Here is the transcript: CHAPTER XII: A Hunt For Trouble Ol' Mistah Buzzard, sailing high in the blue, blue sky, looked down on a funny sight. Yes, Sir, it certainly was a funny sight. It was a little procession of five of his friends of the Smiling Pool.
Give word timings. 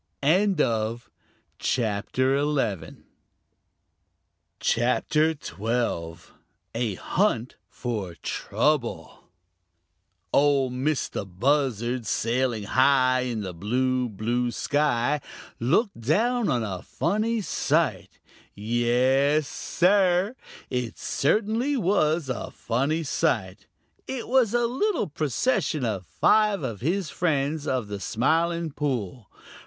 CHAPTER 1.59 1.61
XII: 1.61 2.95
A 6.73 6.95
Hunt 6.95 7.55
For 7.69 8.15
Trouble 8.15 9.29
Ol' 10.33 10.69
Mistah 10.71 11.25
Buzzard, 11.25 12.07
sailing 12.07 12.63
high 12.63 13.19
in 13.19 13.41
the 13.41 13.53
blue, 13.53 14.09
blue 14.09 14.49
sky, 14.49 15.21
looked 15.59 16.01
down 16.01 16.49
on 16.49 16.63
a 16.63 16.81
funny 16.81 17.39
sight. 17.41 18.19
Yes, 18.55 19.47
Sir, 19.47 20.35
it 20.71 20.97
certainly 20.97 21.77
was 21.77 22.27
a 22.27 22.49
funny 22.49 23.03
sight. 23.03 23.67
It 24.07 24.27
was 24.27 24.55
a 24.55 24.65
little 24.65 25.05
procession 25.05 25.85
of 25.85 26.07
five 26.07 26.63
of 26.63 26.81
his 26.81 27.11
friends 27.11 27.67
of 27.67 27.87
the 27.87 27.99
Smiling 27.99 28.71
Pool. 28.71 29.29